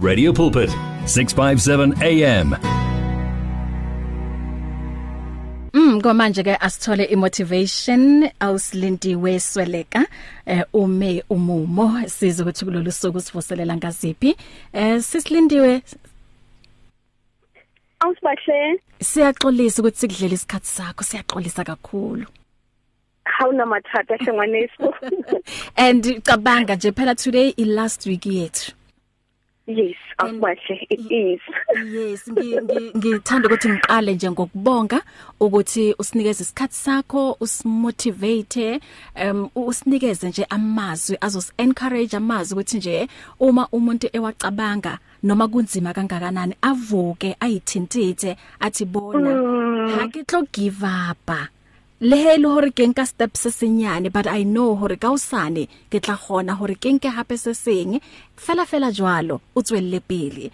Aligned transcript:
Radio 0.00 0.32
Pulpit 0.32 0.70
657 1.06 2.02
AM 2.02 2.54
Mm 5.74 6.00
kwamanje 6.02 6.42
ke 6.42 6.56
asithole 6.60 7.04
imotivation 7.04 8.30
awusilindiwe 8.40 9.40
sweleka 9.40 10.06
eh 10.46 10.62
ume 10.72 11.24
umumo. 11.30 12.02
Siza 12.06 12.42
ukuthi 12.42 12.64
kulolu 12.64 12.92
suku 12.92 13.20
sivuselela 13.20 13.76
ngaziphi. 13.76 14.36
Eh 14.72 15.02
sisilindiwe 15.02 15.82
Awusibahle 18.00 18.80
siyaxolisa 19.00 19.82
ukuthi 19.82 19.98
sikudlela 19.98 20.34
isikhathi 20.34 20.66
sakho 20.66 21.04
siyaxolisa 21.04 21.64
kakhulu. 21.64 22.26
Hawuna 23.24 23.66
mathatha 23.66 24.16
hlengwaneso 24.16 24.94
and 25.76 26.04
cabanga 26.22 26.76
nje 26.76 26.92
phela 26.92 27.14
today 27.14 27.54
i 27.58 27.64
last 27.64 28.06
week 28.06 28.26
yethu. 28.26 28.77
Yes 29.68 29.96
awusibahle 30.18 30.86
it 30.88 31.00
is. 31.10 31.40
Yes 31.94 32.30
ngithanda 32.96 33.48
ukuthi 33.48 33.68
ngiqale 33.68 34.14
nje 34.14 34.30
ngokubonga 34.30 35.02
ukuthi 35.40 35.94
usinikeze 35.98 36.42
isikhathi 36.42 36.74
sakho 36.74 37.36
usimotivate 37.40 38.80
um 39.30 39.48
usinikeze 39.54 40.28
nje 40.28 40.44
amazwi 40.44 41.16
azos 41.20 41.52
encourage 41.58 42.16
amazwi 42.16 42.54
ukuthi 42.54 42.76
nje 42.76 43.08
uma 43.40 43.68
umuntu 43.72 44.08
ewacabanga 44.12 44.98
noma 45.22 45.48
kunzima 45.48 45.92
kangakanani 45.92 46.54
avuke 46.62 47.36
ayithintithe 47.40 48.36
athi 48.60 48.84
bona 48.84 49.30
ha 49.90 50.08
ke 50.08 50.22
tlo 50.24 50.42
give 50.52 50.86
up 50.86 51.30
le 52.00 52.36
le 52.38 52.48
hore 52.48 52.70
ke 52.70 52.86
nka 52.86 53.04
step 53.06 53.34
se 53.34 53.50
senyane 53.50 54.12
but 54.12 54.26
i 54.26 54.44
know 54.44 54.76
hore 54.76 54.96
ka 54.96 55.10
usane 55.10 55.66
ke 55.90 55.98
tla 55.98 56.14
gona 56.14 56.54
hore 56.54 56.76
ke 56.78 56.94
nke 56.94 57.10
hape 57.10 57.34
se 57.36 57.54
seng. 57.54 57.98
Fela 58.36 58.62
fela 58.62 58.90
jwalo 58.94 59.40
o 59.56 59.60
tswelle 59.62 59.98
pele. 60.00 60.50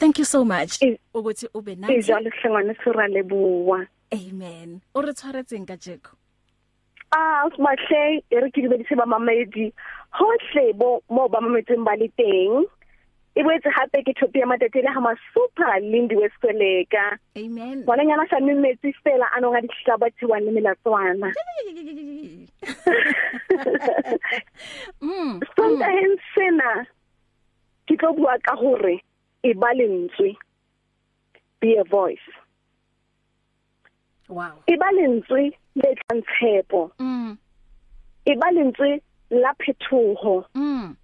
Thank 0.00 0.18
you 0.18 0.24
so 0.24 0.44
much. 0.44 0.80
Ukuthi 1.14 1.46
ube 1.54 1.76
nathi 1.76 2.00
Ijalo 2.00 2.30
hlengwane 2.30 2.74
sura 2.82 3.06
lebuwa 3.08 3.86
amen. 4.12 4.80
O 4.94 5.02
re 5.02 5.12
tshwaretseng 5.12 5.66
ka 5.66 5.76
jeko 5.76 6.16
Ah 7.12 7.44
usibahle 7.44 8.24
ere 8.30 8.48
ke 8.50 8.64
dibedise 8.64 8.96
ba 8.96 9.04
mamedi. 9.04 9.72
Hohle 10.16 10.72
bo 10.72 11.02
mo 11.10 11.28
ba 11.28 11.40
mametseng 11.40 11.84
ba 11.84 11.92
le 12.00 12.08
teng. 12.16 12.64
E 13.34 13.42
boetse 13.42 13.70
hape 13.70 14.02
ke 14.04 14.12
thopi 14.12 14.38
ya 14.38 14.46
matetele 14.46 14.88
ha 14.88 15.00
masupa 15.00 15.80
lindi 15.80 16.16
wesweleka 16.16 17.18
amen. 17.36 17.84
Bona 17.84 18.04
nyana 18.04 18.26
sa 18.28 18.40
metsi 18.40 18.92
fela 19.04 19.26
a 19.36 19.40
nonga 19.40 19.60
dihlaba 19.60 20.10
thiwane 20.16 20.44
le 20.44 20.52
melatswana. 20.52 21.32
Mm 25.02 25.40
sontaheng 25.56 26.16
sena 26.34 26.70
ke 27.86 27.96
tlo 27.98 28.12
bua 28.16 28.38
ka 28.42 28.54
hore 28.56 29.00
e 29.42 29.52
ba 29.54 29.70
lentswe 29.74 30.34
be 31.60 31.76
a 31.78 31.84
voice. 31.84 32.28
Wow. 34.28 34.62
E 34.66 34.76
ba 34.76 34.88
lentswe 34.96 35.52
le 35.76 35.94
tlang 36.00 36.22
tshepo. 36.26 36.90
Mm. 36.98 37.38
E 38.26 38.34
ba 38.40 38.48
lentswe 38.54 39.00
la 39.30 39.52
phethoho. 39.60 40.44
Mm. 40.54 40.96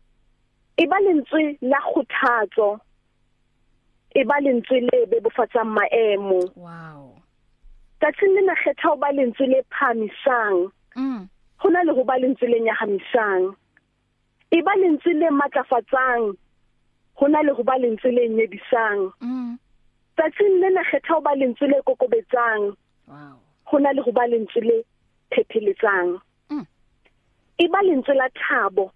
E 0.79 0.87
ba 0.87 0.99
lentswe 1.01 1.59
la 1.61 1.81
kgothatso. 1.81 2.81
E 4.15 4.25
ba 4.25 4.37
lentswe 4.41 4.81
le 4.81 5.07
bebofatsang 5.11 5.75
maemo. 5.77 6.41
Wow. 6.57 7.19
Tsatsing 8.01 8.35
le 8.35 8.43
nakgetha 8.47 8.89
ho 8.89 8.97
ba 8.97 9.11
lentswe 9.13 9.47
le 9.47 9.63
phamisang 9.75 10.71
mm. 10.97 11.29
Hona 11.59 11.83
le 11.85 11.93
ho 11.93 12.05
ba 12.05 12.15
lentswe 12.15 12.47
le 12.47 12.61
nyahamisang. 12.61 13.55
E 14.51 14.63
ba 14.63 14.73
lentswe 14.79 15.13
le 15.19 15.31
matlafatsang. 15.31 16.39
Hona 17.19 17.43
le 17.43 17.53
ho 17.53 17.63
ba 17.63 17.75
lentswe 17.79 18.15
le 18.15 18.29
nyedisang. 18.29 19.11
Mm. 19.21 19.59
Tsatsing 20.17 20.61
le 20.63 20.71
nakgetha 20.71 21.15
ho 21.15 21.21
ba 21.21 21.35
lentswe 21.35 21.67
le 21.67 21.83
kokobetsang. 21.83 22.77
Wow. 23.09 23.35
Hona 23.67 23.93
le 23.93 24.03
ho 24.03 24.13
ba 24.13 24.31
lentswe 24.31 24.63
le 24.63 24.85
phepheletsang. 25.35 26.23
Mm. 26.51 26.67
e 27.59 27.67
ba 27.69 27.83
lentswe 27.83 28.15
la 28.15 28.29
thabo. 28.31 28.93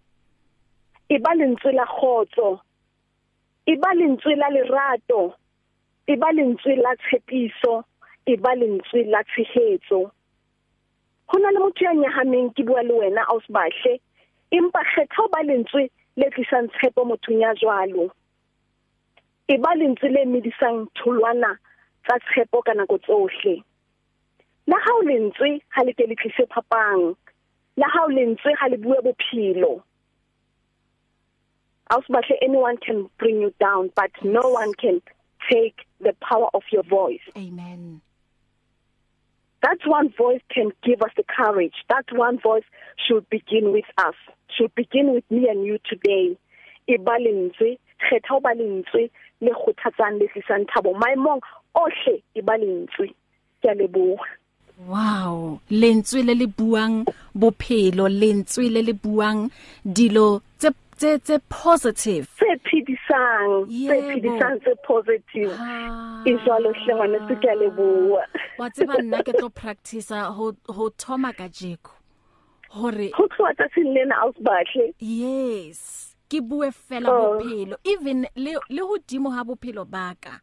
E 1.08 1.18
ba 1.18 1.34
lentswe 1.34 1.72
la 1.72 1.86
khotso 1.86 2.60
e 3.66 3.76
ba 3.76 3.90
lentswe 3.94 4.34
la 4.36 4.48
lerato. 4.50 5.34
E 6.06 6.16
ba 6.16 6.32
lentswe 6.32 6.76
la 6.76 6.94
tshepiso. 6.96 7.84
E 8.26 8.36
ba 8.36 8.54
lentswe 8.54 9.04
la 9.06 9.22
tshehetso. 9.22 10.10
Hona 11.28 11.50
le 11.50 11.58
motho 11.58 11.84
ya 11.84 11.94
nyahameng 11.94 12.50
ke 12.54 12.62
bua 12.66 12.82
le 12.82 12.92
wena 12.94 13.22
ausbahle 13.30 14.00
empa 14.50 14.82
kgetha 14.84 15.16
ho 15.16 15.28
ba 15.32 15.40
lentswe 15.42 15.88
le 16.16 16.26
tlisang 16.30 16.68
tshepo 16.74 17.04
mothong 17.04 17.40
ya 17.40 17.54
jwalo. 17.54 18.10
E 19.48 19.56
ba 19.58 19.74
lentswe 19.74 20.08
le 20.10 20.24
medisang 20.26 20.86
tholwana 20.94 21.56
tsa 22.04 22.18
tshepo 22.18 22.62
ka 22.62 22.74
nako 22.74 22.98
tsohle. 22.98 23.62
La 24.66 24.76
ha 24.76 24.90
o 24.98 25.02
lentswe 25.02 25.62
ha 25.70 25.82
le 25.82 25.92
ke 25.94 26.06
le 26.06 26.14
tlise 26.14 26.44
phapang. 26.50 27.16
La 27.76 27.86
ha 27.88 28.04
o 28.04 28.08
lentswe 28.10 28.52
ha 28.58 28.68
le 28.68 28.76
bue 28.76 28.98
bophelo. 29.02 29.82
Ausbahle 31.94 32.34
anyone 32.42 32.76
can 32.86 33.08
bring 33.18 33.40
you 33.40 33.52
down 33.60 33.90
but 33.94 34.12
no 34.24 34.44
one 34.60 34.72
can 34.74 35.00
take 35.50 35.76
the 36.00 36.14
power 36.28 36.48
of 36.54 36.62
your 36.72 36.84
voice. 36.84 37.26
Amen. 37.36 38.00
That 39.62 39.78
one 39.86 40.12
voice 40.18 40.40
can 40.50 40.72
give 40.82 41.02
us 41.02 41.12
the 41.16 41.24
courage. 41.24 41.74
That 41.88 42.06
one 42.12 42.40
voice 42.40 42.64
should 43.06 43.28
begin 43.30 43.72
with 43.72 43.84
us 43.98 44.14
should 44.56 44.74
begin 44.74 45.12
with 45.12 45.24
me 45.30 45.48
and 45.48 45.64
you 45.64 45.78
today. 45.88 46.36
E 46.88 46.98
balentswe 46.98 47.78
kgetha 48.02 48.36
o 48.36 48.40
balentswe 48.40 49.10
le 49.40 49.50
khothatsang 49.50 50.18
le 50.18 50.28
tlisang 50.28 50.66
thabo. 50.66 50.94
Maemong 50.94 51.40
ohle 51.74 52.22
e 52.34 52.42
balentswe 52.42 53.14
ke 53.62 53.68
a 53.70 53.74
leboha. 53.74 54.26
Wow 54.88 55.60
lentswe 55.70 56.24
le 56.26 56.34
le 56.34 56.46
buang 56.46 57.06
bophelo 57.34 58.08
lentswe 58.08 58.68
le 58.70 58.82
le 58.82 58.92
buang 58.92 59.50
dilo 59.86 60.42
tse 60.58 60.70
tse 61.02 61.18
tse 61.18 61.38
positive. 61.48 62.28
Se 62.38 62.46
phidisang 62.70 63.66
se 63.66 63.74
Yebo. 63.74 64.08
phidisang 64.12 64.58
se 64.64 64.74
positive. 64.86 65.50
Ah. 65.58 66.22
e 66.26 66.32
jwalo 66.44 66.70
hlengwane 66.72 67.18
se 67.28 67.34
ke 67.42 67.48
a 67.50 67.54
leboha 67.58 68.22
wa 68.58 68.70
tseba 68.70 68.98
nna 69.02 69.22
ke 69.26 69.32
tlo 69.34 69.48
practice 69.50 70.10
ho 70.14 70.52
ho 70.68 70.90
thoma 70.90 71.32
ka 71.34 71.48
jeko? 71.48 71.90
Hore 72.70 73.10
ho 73.18 73.26
tloha 73.34 73.50
tsatsing 73.58 73.90
lena 73.94 74.14
ausbahle 74.22 74.94
yes. 75.00 76.14
Ke 76.30 76.40
bue 76.40 76.70
fela 76.70 77.10
Oh. 77.10 77.36
bophelo. 77.40 77.76
Even 77.84 78.26
le 78.36 78.54
le 78.70 78.82
hodimo 78.86 79.34
ha 79.34 79.42
bophelo 79.44 79.84
baka 79.84 80.38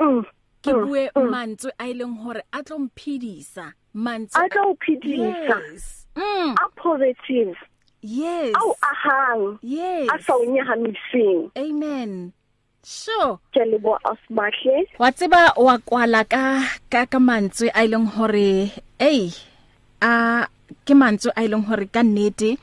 mm 0.00 0.24
ke 0.64 0.72
Mm, 0.72 0.86
bue 0.88 1.10
mm. 1.14 1.28
mantswe 1.30 1.70
a 1.78 1.84
ileng 1.92 2.16
hore 2.24 2.40
a 2.52 2.62
tlo 2.64 2.78
mphidisa. 2.78 3.72
Mantswe 3.94 4.40
a 4.40 4.48
tla 4.48 4.64
o 4.66 4.74
phidisa 4.74 5.60
yes. 5.70 6.06
Mm. 6.16 6.54
A 6.56 6.68
positive. 6.80 7.54
Yes. 8.02 8.52
A 8.54 8.60
o 8.64 8.72
ahang. 8.80 9.42
Yes. 9.62 10.08
A 10.12 10.16
sa 10.20 10.36
o 10.36 10.42
nyahamiseng 10.44 11.52
amen. 11.56 12.32
Sure 12.86 13.42
ke 13.50 13.58
a 13.58 13.66
leboha 13.66 13.98
ausbahle 14.06 14.86
wa 15.02 15.10
tseba 15.10 15.58
wa 15.58 15.74
kwala 15.82 16.22
ka 16.22 16.62
ka 16.86 17.02
ka 17.10 17.18
mantswe 17.18 17.66
a 17.74 17.82
ileng 17.82 18.06
hore 18.14 18.70
ei 19.02 19.34
a 19.98 20.46
ke 20.86 20.94
mantswe 20.94 21.34
a 21.34 21.42
ileng 21.42 21.66
hore 21.66 21.90
ka 21.90 22.06
nnete 22.06 22.54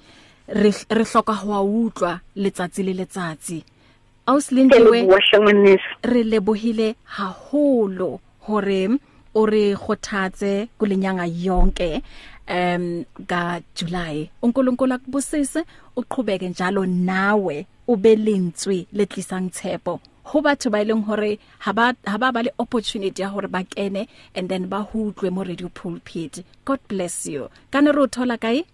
re 0.47 0.71
re 0.71 1.03
hloka 1.03 1.35
ho 1.43 1.51
a 1.51 1.59
utlwa 1.59 2.23
letsatsi 2.39 2.87
le 2.87 2.93
letsatsi. 2.95 3.59
Ke 3.59 4.31
auslindiwe 4.31 5.03
leboha 5.03 5.19
hlengwanese 5.19 5.89
re 6.07 6.23
lebohile 6.23 6.95
haholo 7.19 8.23
hore 8.47 8.95
o 9.35 9.45
re 9.45 9.75
khothatse 9.75 10.67
kulenyanga 10.79 11.25
yonke 11.25 12.01
em 12.47 13.05
ka 13.27 13.59
July. 13.75 14.29
uNkulunkulu 14.41 14.93
akubusise 14.93 15.63
uqhubeke 15.95 16.49
njalo 16.49 16.85
nawe 16.85 17.65
ube 17.87 18.15
lentswe 18.15 18.85
letlisang 18.93 19.49
tshepo 19.49 19.99
ho 20.23 20.41
batho 20.41 20.69
ba 20.69 20.81
ileng 20.81 21.05
hore 21.05 21.39
ha 21.59 21.73
ba 21.73 21.93
ha 22.05 22.17
ba 22.17 22.31
ba 22.31 22.43
le 22.43 22.51
opportunity 22.57 23.21
ya 23.21 23.27
hore 23.27 23.47
ba 23.47 23.63
kene 23.63 24.07
and 24.35 24.49
then 24.49 24.67
ba 24.67 24.77
hutlwe 24.79 25.29
mo 25.31 25.43
radio 25.43 25.69
pulpit. 25.69 26.43
God 26.65 26.79
bless 26.87 27.27
you. 27.27 27.49
Kana 27.71 27.91
re 27.91 28.01
o 28.01 28.07
thola 28.07 28.37
kae? 28.37 28.65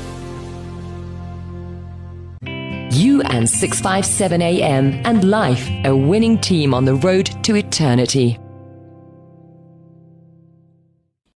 You 2.91 3.21
and 3.23 3.49
657 3.49 4.41
AM 4.41 4.93
and 5.05 5.29
life, 5.29 5.69
a 5.83 5.93
winning 5.95 6.39
team 6.39 6.73
on 6.73 6.85
the 6.85 6.95
road 6.95 7.25
to 7.43 7.55
eternity. 7.55 8.39